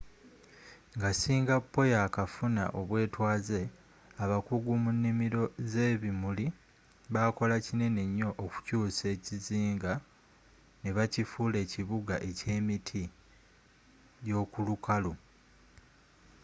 nga 0.95 1.09
singapore 1.21 1.87
yakafuna 1.95 2.63
obwetwaze 2.79 3.59
abakugu 4.23 4.71
mu 4.83 4.91
nimiro 5.01 5.43
z'ebimuli 5.71 6.45
bakola 7.13 7.55
kinene 7.65 8.01
nyo 8.17 8.29
okukyusa 8.43 9.03
ekizinga 9.15 9.93
nebakifula 10.83 11.57
ekibuga 11.65 12.15
ekyemiti 12.29 13.03
gyokulukalu 14.25 15.13